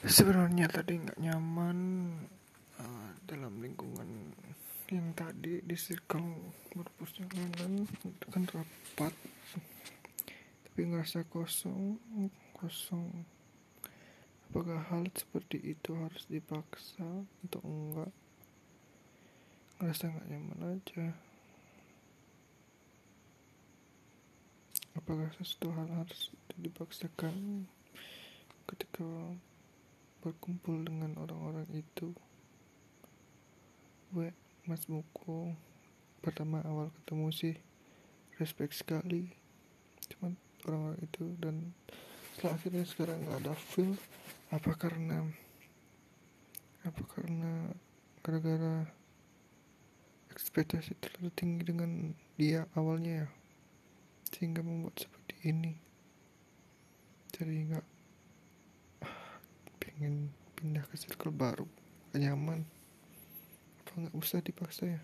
[0.00, 1.78] sebenarnya tadi nggak nyaman
[2.80, 4.32] uh, dalam lingkungan
[4.88, 9.12] yang tadi di circle berperjalanan itu kan rapat.
[10.64, 12.00] Tapi ngerasa kosong
[12.56, 13.12] kosong.
[14.50, 17.06] Apakah hal seperti itu harus dipaksa
[17.46, 18.12] atau enggak?
[19.78, 21.06] Ngerasa nggak nyaman aja.
[24.96, 27.68] Apakah sesuatu hal harus dipaksakan
[28.66, 29.06] ketika
[30.20, 32.12] berkumpul dengan orang-orang itu.
[34.12, 34.36] Gue
[34.68, 35.56] mas buku
[36.20, 37.56] pertama awal ketemu sih
[38.36, 39.32] respect sekali.
[40.12, 40.36] Cuman
[40.68, 41.72] orang-orang itu dan
[42.36, 43.92] setelah akhirnya sekarang nggak ada feel
[44.52, 45.24] apa karena
[46.84, 47.68] apa karena
[48.24, 48.88] gara-gara
[50.32, 53.28] ekspektasi terlalu tinggi dengan dia awalnya ya
[54.30, 55.76] sehingga membuat seperti ini.
[57.34, 57.86] Jadi nggak
[60.00, 61.68] pengen pindah ke circle baru
[62.16, 62.64] nyaman.
[63.84, 65.00] Apa nggak usah dipaksa ya